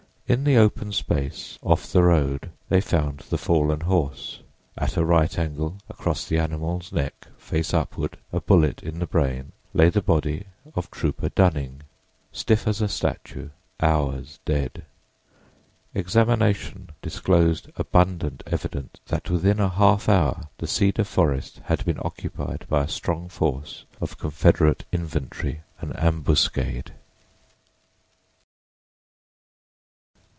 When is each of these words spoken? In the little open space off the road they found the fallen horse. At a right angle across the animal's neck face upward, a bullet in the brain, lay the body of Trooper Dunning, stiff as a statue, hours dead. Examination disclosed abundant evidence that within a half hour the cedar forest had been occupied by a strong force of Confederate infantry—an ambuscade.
In 0.27 0.45
the 0.45 0.51
little 0.51 0.67
open 0.67 0.93
space 0.93 1.59
off 1.61 1.91
the 1.91 2.03
road 2.03 2.51
they 2.69 2.79
found 2.79 3.17
the 3.29 3.37
fallen 3.37 3.81
horse. 3.81 4.39
At 4.77 4.95
a 4.95 5.03
right 5.03 5.37
angle 5.37 5.79
across 5.89 6.23
the 6.25 6.37
animal's 6.37 6.93
neck 6.93 7.27
face 7.37 7.73
upward, 7.73 8.17
a 8.31 8.39
bullet 8.39 8.81
in 8.81 8.99
the 8.99 9.05
brain, 9.05 9.51
lay 9.73 9.89
the 9.89 10.01
body 10.01 10.45
of 10.73 10.89
Trooper 10.89 11.27
Dunning, 11.27 11.81
stiff 12.31 12.65
as 12.65 12.79
a 12.79 12.87
statue, 12.87 13.49
hours 13.81 14.39
dead. 14.45 14.85
Examination 15.93 16.91
disclosed 17.01 17.69
abundant 17.75 18.41
evidence 18.47 19.01
that 19.07 19.29
within 19.29 19.59
a 19.59 19.67
half 19.67 20.07
hour 20.07 20.43
the 20.59 20.65
cedar 20.67 21.03
forest 21.03 21.59
had 21.65 21.83
been 21.83 21.99
occupied 22.03 22.65
by 22.69 22.85
a 22.85 22.87
strong 22.87 23.27
force 23.27 23.83
of 23.99 24.17
Confederate 24.17 24.85
infantry—an 24.93 25.91
ambuscade. 25.97 26.93